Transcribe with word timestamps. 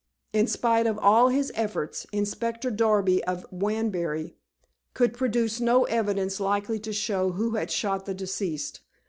In 0.33 0.47
spite 0.47 0.87
of 0.87 0.97
all 0.97 1.29
his 1.29 1.51
efforts, 1.53 2.07
Inspector 2.11 2.71
Darby, 2.71 3.23
of 3.25 3.45
Wanbury, 3.51 4.33
could 4.95 5.13
produce 5.13 5.59
no 5.59 5.83
evidence 5.83 6.39
likely 6.39 6.79
to 6.79 6.91
show 6.91 7.33
who 7.33 7.51
had 7.51 7.69
shot 7.69 8.07
the 8.07 8.15
deceased. 8.15 8.79